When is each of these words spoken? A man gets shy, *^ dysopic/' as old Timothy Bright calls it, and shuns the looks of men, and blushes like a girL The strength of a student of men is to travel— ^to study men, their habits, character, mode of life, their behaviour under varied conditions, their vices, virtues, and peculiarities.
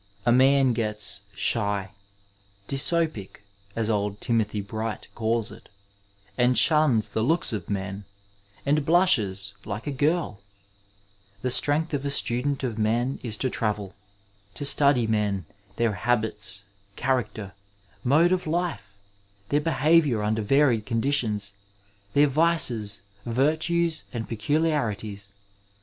A 0.25 0.31
man 0.31 0.73
gets 0.73 1.21
shy, 1.35 1.91
*^ 2.67 2.67
dysopic/' 2.67 3.41
as 3.75 3.87
old 3.87 4.19
Timothy 4.19 4.59
Bright 4.59 5.07
calls 5.13 5.51
it, 5.51 5.69
and 6.39 6.57
shuns 6.57 7.09
the 7.09 7.21
looks 7.21 7.53
of 7.53 7.69
men, 7.69 8.05
and 8.65 8.83
blushes 8.83 9.53
like 9.63 9.85
a 9.85 9.91
girL 9.91 10.41
The 11.43 11.51
strength 11.51 11.93
of 11.93 12.03
a 12.03 12.09
student 12.09 12.63
of 12.63 12.79
men 12.79 13.19
is 13.21 13.37
to 13.37 13.49
travel— 13.51 13.93
^to 14.55 14.65
study 14.65 15.05
men, 15.05 15.45
their 15.75 15.93
habits, 15.93 16.63
character, 16.95 17.53
mode 18.03 18.31
of 18.31 18.47
life, 18.47 18.97
their 19.49 19.61
behaviour 19.61 20.23
under 20.23 20.41
varied 20.41 20.87
conditions, 20.87 21.53
their 22.13 22.25
vices, 22.25 23.03
virtues, 23.23 24.03
and 24.11 24.27
peculiarities. 24.27 25.29